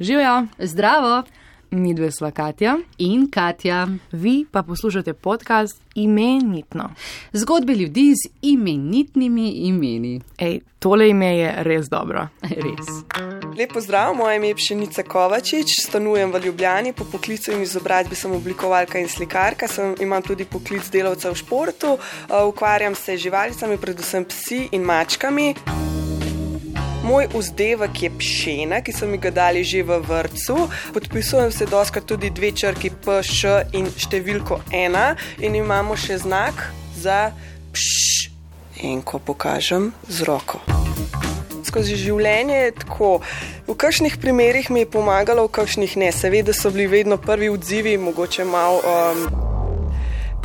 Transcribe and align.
Živijo, 0.00 0.46
Zdravo 0.58 1.22
mi 1.70 1.94
dve 1.94 2.10
sva 2.12 2.30
Katja, 2.30 2.78
in 2.98 3.30
Katja. 3.30 3.88
vi 4.12 4.46
pa 4.52 4.62
poslušate 4.62 5.12
podcast 5.12 5.82
Imenitno. 5.94 6.90
Zgodbe 7.32 7.74
ljudi 7.74 8.14
z 8.14 8.28
imenitnimi 8.42 9.50
imeni. 9.50 10.20
Ej, 10.38 10.60
tole 10.78 11.08
ime 11.08 11.38
je 11.38 11.54
res 11.58 11.88
dobro. 11.88 12.28
Res. 12.66 12.86
Lep 13.58 13.72
pozdrav, 13.72 14.14
moje 14.14 14.36
ime 14.36 14.48
je 14.48 14.54
Pšenica 14.54 15.02
Kovačič, 15.02 15.66
stanujem 15.88 16.32
v 16.32 16.44
Ljubljani, 16.44 16.92
po 16.92 17.04
poklicu 17.12 17.52
in 17.52 17.62
izobrazbi 17.62 18.14
sem 18.14 18.32
oblikovalka 18.32 18.98
in 18.98 19.08
slikarka, 19.08 19.68
sem, 19.68 19.94
imam 20.00 20.22
tudi 20.22 20.44
poklic 20.44 20.90
delavca 20.92 21.30
v 21.30 21.34
športu, 21.34 21.96
uh, 21.96 22.48
ukvarjam 22.48 22.94
se 22.94 23.16
z 23.16 23.20
živalicami, 23.20 23.78
predvsem 23.78 24.24
psi 24.24 24.68
in 24.72 24.82
mačkami. 24.82 25.54
Moj 27.06 27.28
vzdevek 27.30 28.02
je 28.02 28.10
pšena, 28.18 28.80
ki 28.82 28.90
so 28.90 29.06
mi 29.06 29.18
ga 29.22 29.30
dali 29.30 29.62
že 29.62 29.86
v 29.86 30.00
vrtu. 30.02 30.66
Podpisujem 30.90 31.52
se 31.54 31.66
doskrat 31.70 32.04
tudi 32.04 32.30
dve 32.34 32.50
črki 32.50 32.90
PŠ 32.90 33.70
in 33.78 33.86
številko 33.86 34.58
ena, 34.74 35.14
in 35.38 35.54
imamo 35.54 35.94
še 35.94 36.18
znak 36.26 36.66
za 36.98 37.30
pš. 37.70 38.34
In 38.82 39.06
ko 39.06 39.22
pokažem 39.22 39.94
z 40.10 40.26
roko 40.26 40.58
skozi 41.76 41.96
življenje 42.00 42.56
je 42.56 42.70
tako. 42.80 43.10
V 43.66 43.74
kakšnih 43.76 44.16
primerih 44.22 44.70
mi 44.72 44.86
je 44.86 44.92
pomagalo, 44.96 45.44
v 45.44 45.52
kakšnih 45.58 45.96
ne. 46.00 46.08
Seveda 46.14 46.54
so 46.56 46.72
bili 46.72 46.86
vedno 46.88 47.18
prvi 47.20 47.50
odzivi, 47.52 47.98
mogoče 48.00 48.48
malo. 48.48 48.80
Um, 48.80 49.55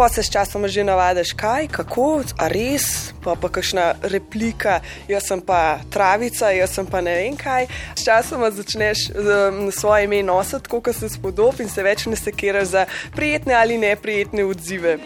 Pa 0.02 0.10
se 0.10 0.24
s 0.24 0.34
časom 0.34 0.66
že 0.68 0.82
navadiš, 0.84 1.36
kaj, 1.38 1.68
kako, 1.70 2.24
a 2.42 2.48
res, 2.50 3.14
pa 3.22 3.36
pa 3.38 3.52
kakšna 3.54 4.02
replika, 4.10 4.80
jaz 5.06 5.28
sem 5.30 5.38
pa 5.46 5.78
travica, 5.94 6.50
jaz 6.50 6.74
sem 6.74 6.90
pa 6.90 7.06
ne 7.06 7.14
vem 7.20 7.38
kaj. 7.38 7.70
S 7.94 8.10
časom 8.10 8.42
začneš 8.50 9.14
um, 9.14 9.70
svoje 9.70 10.10
ime 10.10 10.24
nositi, 10.26 10.74
kot 10.74 10.90
se 10.90 11.06
spodob 11.06 11.62
in 11.62 11.70
se 11.70 11.86
več 11.86 12.10
ne 12.10 12.18
sekiraš 12.18 12.74
za 12.74 12.88
prijetne 13.14 13.54
ali 13.54 13.78
neprijetne 13.78 14.42
odzive. 14.42 14.98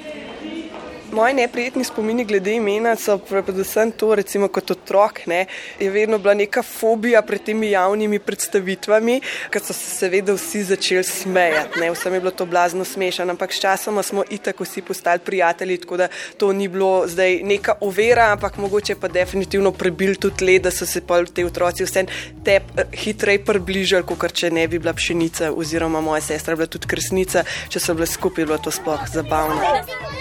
Moji 1.15 1.33
neprijetni 1.33 1.83
spomini 1.83 2.25
glede 2.25 2.51
imena 2.53 2.95
so 2.95 3.17
predvsem 3.17 3.91
to, 3.91 4.15
recimo 4.15 4.47
kot 4.51 4.71
otrok, 4.71 5.21
ne, 5.31 5.45
je 5.79 5.87
vedno 5.89 6.17
bila 6.19 6.33
neka 6.33 6.63
fobija 6.63 7.21
pred 7.21 7.43
temi 7.43 7.69
javnimi 7.71 8.19
predstavitvami, 8.19 9.21
ker 9.49 9.63
so 9.63 9.73
se 9.73 9.93
seveda 9.95 10.35
vsi 10.35 10.63
začeli 10.67 11.03
smejati. 11.07 11.79
Ne. 11.79 11.93
Vsem 11.93 12.13
je 12.13 12.19
bilo 12.19 12.33
to 12.35 12.45
blazno 12.45 12.83
smešno, 12.85 13.29
ampak 13.31 13.53
s 13.55 13.61
časoma 13.63 14.03
smo 14.03 14.25
itak 14.29 14.59
vsi 14.59 14.81
postali 14.81 15.23
prijatelji, 15.23 15.77
tako 15.85 15.97
da 15.97 16.07
to 16.37 16.51
ni 16.53 16.67
bilo 16.67 17.07
zdaj 17.07 17.39
neka 17.43 17.77
ovira, 17.79 18.27
ampak 18.33 18.57
mogoče 18.57 18.99
pa 18.99 19.07
definitivno 19.07 19.71
prebil 19.71 20.19
tudi 20.19 20.45
led, 20.45 20.67
da 20.67 20.71
so 20.71 20.85
se 20.85 20.99
pa 21.07 21.23
te 21.25 21.45
otroci 21.45 21.87
vse 21.87 22.05
te 22.43 22.59
hitreje 22.91 23.45
približali, 23.45 24.03
kot 24.03 24.35
če 24.35 24.51
ne 24.51 24.67
bi 24.67 24.83
bila 24.83 24.93
pšenica 24.93 25.53
oziroma 25.55 26.01
moja 26.01 26.27
sestra 26.27 26.59
bila 26.59 26.67
tudi 26.67 26.91
krsnica, 26.91 27.47
če 27.69 27.79
so 27.79 27.95
bile 27.95 28.11
skupaj, 28.17 28.51
bilo 28.51 28.59
to 28.59 28.71
sploh 28.71 29.07
zabavno. 29.07 30.14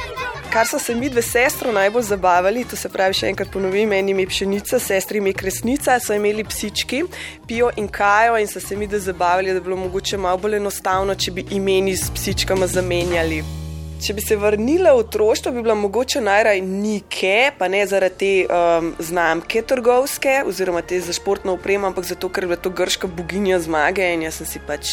Kar 0.54 0.66
so 0.66 0.78
se 0.78 0.94
mi 0.94 1.08
dve 1.10 1.22
sestro 1.22 1.72
najbolj 1.72 2.02
zabavali, 2.02 2.64
to 2.70 2.76
se 2.76 2.86
pravi, 2.88 3.16
še 3.18 3.26
enkrat 3.26 3.48
ponovim, 3.50 3.88
meni 3.90 4.12
ime 4.14 4.22
pšenica, 4.30 4.78
sestri 4.78 5.18
ime 5.18 5.32
kresnica, 5.34 5.96
so 5.98 6.14
imeli 6.14 6.44
psički, 6.46 7.00
pijo 7.48 7.72
in 7.74 7.90
kajo 7.90 8.38
in 8.38 8.46
so 8.46 8.62
se 8.62 8.78
mi 8.78 8.86
dve 8.86 9.02
zabavali, 9.02 9.50
da 9.50 9.58
bi 9.58 9.66
bilo 9.66 9.80
mogoče 9.82 10.22
malo 10.28 10.38
bolj 10.46 10.60
enostavno, 10.60 11.18
če 11.18 11.34
bi 11.34 11.46
imeni 11.58 11.98
s 11.98 12.06
psičkama 12.14 12.70
zamenjali. 12.70 13.63
Če 14.04 14.12
bi 14.12 14.20
se 14.20 14.36
vrnila 14.36 14.90
v 14.92 15.00
otroštvo, 15.00 15.50
bi 15.54 15.62
bila 15.64 15.74
mogoče 15.80 16.20
najraj 16.20 16.58
Nike, 16.60 17.54
pa 17.56 17.70
ne 17.72 17.78
zaradi 17.88 18.18
te 18.20 18.52
um, 18.52 18.90
znamke 19.00 19.62
trgovske, 19.64 20.42
oziroma 20.44 20.82
te 20.84 20.98
za 21.00 21.14
športno 21.16 21.54
opremo, 21.56 21.88
ampak 21.88 22.04
zato, 22.04 22.28
ker 22.28 22.44
je 22.44 22.50
bila 22.50 22.60
to 22.60 22.68
grška 22.68 23.08
boginja 23.08 23.62
zmage 23.64 24.04
in 24.12 24.26
jaz 24.26 24.42
sem 24.42 24.50
si 24.50 24.60
pač 24.60 24.92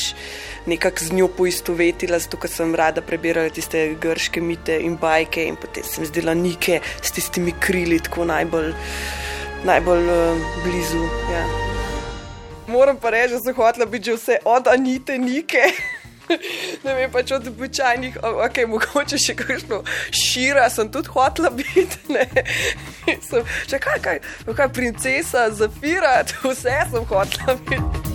nekako 0.63 1.03
z 1.09 1.19
njo 1.19 1.27
poistovetila, 1.27 2.21
zato 2.23 2.39
ker 2.39 2.55
sem 2.55 2.71
rada 2.71 3.03
prebirala 3.03 3.51
tiste 3.51 3.83
grške 3.99 4.39
mite 4.39 4.79
in 4.79 4.95
bajke 5.01 5.43
in 5.43 5.59
potem 5.59 5.83
sem 5.83 6.07
zdela 6.07 6.31
Nike 6.31 6.79
s 7.03 7.11
tistimi 7.11 7.51
krili 7.59 7.99
tako 7.99 8.31
najbolj, 8.31 8.71
najbolj 9.67 10.07
uh, 10.07 10.51
blizu. 10.63 11.03
Ja. 11.35 11.47
Moram 12.71 12.95
pa 12.95 13.11
reči, 13.11 13.35
da 13.35 13.43
sem 13.43 13.59
hotela 13.59 13.91
biti 13.91 14.13
že 14.13 14.21
vse 14.21 14.45
od 14.47 14.71
Anite 14.71 15.19
Nike. 15.19 15.67
Ne 16.85 16.95
vem, 16.95 17.11
pač 17.11 17.31
od 17.35 17.47
običajnih, 17.51 18.19
ok, 18.23 18.63
mogoče 18.71 19.19
še 19.21 19.35
kakšno 19.39 19.81
šira, 20.15 20.69
sem 20.69 20.91
tudi 20.91 21.11
hotela 21.13 21.51
biti. 21.55 21.99
Ne. 22.11 22.27
Sem, 23.23 23.45
če 23.71 23.79
kaj, 23.81 23.99
kaj, 24.03 24.19
kaj, 24.45 24.69
princesa, 24.75 25.47
zafira, 25.55 26.21
vse 26.43 26.79
sem 26.91 27.05
hotela 27.09 27.57
biti. 27.69 28.09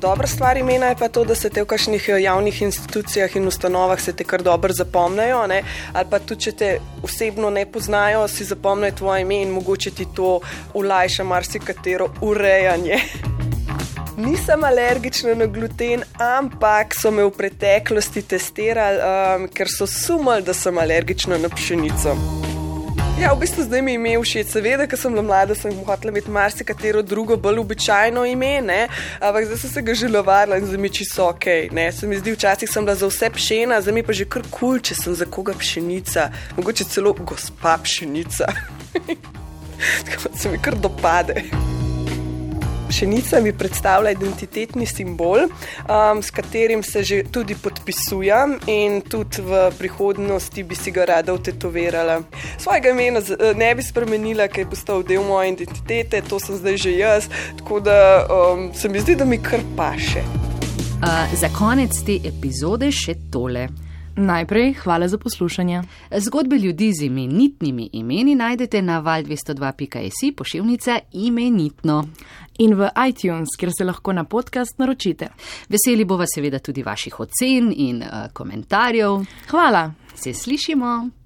Dobra 0.00 0.26
stvar 0.26 0.56
imena 0.56 0.86
je 0.86 0.96
pa 0.96 1.08
to, 1.12 1.24
da 1.28 1.34
se 1.36 1.50
te 1.52 1.60
v 1.60 1.66
kakšnih 1.68 2.06
javnih 2.22 2.62
institucijah 2.62 3.34
in 3.36 3.48
ustanovah 3.48 4.00
se 4.00 4.14
te 4.16 4.24
kar 4.24 4.42
dobro 4.42 4.72
zapomnijo, 4.72 5.42
ali 5.44 6.06
pa 6.10 6.18
tudi, 6.18 6.40
če 6.46 6.52
te 6.52 6.70
osebno 7.04 7.50
ne 7.50 7.66
poznajo, 7.66 8.24
si 8.28 8.44
zapomnijo 8.48 8.96
tvoje 9.02 9.26
ime 9.26 9.42
in 9.42 9.52
mogoče 9.52 9.90
ti 9.90 10.06
to 10.16 10.38
ulajša 10.74 11.24
marsikatero 11.24 12.08
urejanje. 12.20 13.02
Nisem 14.20 14.64
alergična 14.64 15.34
na 15.34 15.46
gluten, 15.46 16.02
ampak 16.18 16.94
so 16.94 17.10
me 17.10 17.24
v 17.24 17.30
preteklosti 17.32 18.20
testirali, 18.22 18.98
um, 19.00 19.46
ker 19.48 19.68
so 19.72 19.86
sumali, 19.88 20.44
da 20.44 20.52
sem 20.54 20.78
alergična 20.78 21.38
na 21.40 21.48
pšenico. 21.48 22.12
Ja, 23.20 23.32
v 23.32 23.40
bistvu 23.40 23.64
zdaj 23.64 23.82
mi 23.82 23.94
je 23.94 24.00
ime 24.00 24.12
všeč, 24.20 24.52
seveda, 24.52 24.84
ker 24.88 25.00
sem 25.00 25.16
bila 25.16 25.24
mlada, 25.24 25.56
sem 25.56 25.72
hotela 25.86 26.12
imeti 26.12 26.32
marsikatero 26.36 27.00
drugo, 27.02 27.38
bolj 27.40 27.62
običajno 27.64 28.26
ime, 28.28 28.52
ne? 28.60 28.82
ampak 29.24 29.48
zdaj 29.48 29.62
sem 29.64 29.72
se 29.72 29.86
ga 29.88 29.96
želovala 30.04 30.60
in 30.60 30.68
zdaj 30.68 30.84
mi 30.84 30.92
čisto 30.92 31.30
ok. 31.30 31.72
Ne? 31.72 31.88
Se 31.92 32.06
mi 32.06 32.20
zdi, 32.20 32.36
včasih 32.36 32.68
sem 32.68 32.84
bila 32.84 33.00
za 33.00 33.08
vse 33.08 33.32
pšena, 33.32 33.80
zdaj 33.80 33.96
mi 33.96 34.04
pa 34.04 34.12
že 34.12 34.28
kar 34.28 34.44
kul, 34.44 34.76
cool, 34.76 34.84
če 34.84 35.00
sem 35.00 35.16
za 35.16 35.24
koga 35.24 35.56
pšenica, 35.56 36.28
mogoče 36.60 36.92
celo 36.92 37.16
gospa 37.16 37.78
pšenica. 37.80 38.52
Tako 40.12 40.36
se 40.36 40.52
mi 40.52 40.60
kar 40.60 40.76
dopade. 40.76 41.69
Pšenica 42.90 43.40
mi 43.40 43.52
predstavlja 43.52 44.10
identitetni 44.10 44.86
simbol, 44.86 45.46
um, 45.46 46.22
s 46.22 46.30
katerim 46.30 46.82
se 46.82 47.02
že 47.02 47.22
tudi 47.30 47.54
podpisujem 47.54 48.58
in 48.66 49.00
tudi 49.00 49.42
v 49.42 49.70
prihodnosti 49.78 50.62
bi 50.62 50.74
si 50.74 50.90
ga 50.90 51.04
rada 51.04 51.34
utetovirala. 51.34 52.22
Svojega 52.58 52.90
imena 52.90 53.20
ne 53.54 53.74
bi 53.74 53.82
spremenila, 53.82 54.48
ker 54.48 54.64
je 54.64 54.70
postal 54.70 55.04
del 55.06 55.22
moje 55.22 55.52
identitete, 55.52 56.22
to 56.26 56.40
sem 56.42 56.58
zdaj 56.58 56.76
že 56.76 56.96
jaz, 56.98 57.28
tako 57.58 57.80
da 57.80 58.26
um, 58.26 58.74
se 58.74 58.88
mi 58.88 59.00
zdi, 59.00 59.14
da 59.14 59.24
mi 59.24 59.38
kar 59.38 59.62
paše. 59.76 60.26
Uh, 61.00 61.30
za 61.38 61.48
konec 61.58 61.94
te 62.06 62.18
epizode 62.26 62.90
še 62.90 63.14
tole. 63.30 63.68
Najprej 64.16 64.72
hvala 64.72 65.08
za 65.08 65.18
poslušanje. 65.18 65.82
Zgodbe 66.16 66.56
ljudi 66.56 66.92
z 66.92 67.04
imenitnimi 67.04 67.90
imeni 67.92 68.34
najdete 68.34 68.82
na 68.82 69.02
val202.js 69.02 70.36
pošiljnica 70.36 70.98
imenitno. 71.12 72.08
In 72.58 72.74
v 72.74 72.88
iTunes, 73.08 73.48
kjer 73.58 73.72
se 73.78 73.84
lahko 73.84 74.12
na 74.12 74.24
podcast 74.24 74.78
naročite. 74.78 75.28
Veseli 75.68 76.04
bova 76.04 76.26
seveda 76.34 76.58
tudi 76.58 76.82
vaših 76.82 77.20
ocen 77.20 77.72
in 77.76 78.02
uh, 78.02 78.32
komentarjev. 78.32 79.24
Hvala. 79.50 79.92
Se 80.14 80.34
slišimo. 80.34 81.19